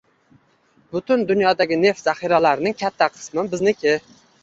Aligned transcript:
Butun 0.95 1.27
dunyodagi 1.33 1.79
neft 1.83 2.09
zaxiralarining 2.09 2.79
katta 2.83 3.13
qismi 3.15 3.49
bizniki 3.57 3.99